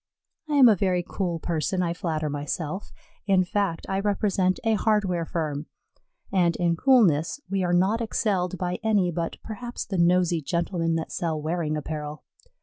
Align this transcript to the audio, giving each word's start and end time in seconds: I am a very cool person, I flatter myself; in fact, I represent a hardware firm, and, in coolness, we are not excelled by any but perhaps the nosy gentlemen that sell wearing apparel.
I 0.49 0.55
am 0.55 0.67
a 0.67 0.75
very 0.75 1.03
cool 1.07 1.37
person, 1.37 1.83
I 1.83 1.93
flatter 1.93 2.27
myself; 2.27 2.91
in 3.27 3.43
fact, 3.43 3.85
I 3.87 3.99
represent 3.99 4.59
a 4.63 4.73
hardware 4.73 5.25
firm, 5.27 5.67
and, 6.33 6.55
in 6.55 6.75
coolness, 6.75 7.39
we 7.51 7.63
are 7.63 7.71
not 7.71 8.01
excelled 8.01 8.57
by 8.57 8.79
any 8.81 9.11
but 9.11 9.37
perhaps 9.43 9.85
the 9.85 9.99
nosy 9.99 10.41
gentlemen 10.41 10.95
that 10.95 11.11
sell 11.11 11.39
wearing 11.39 11.77
apparel. 11.77 12.23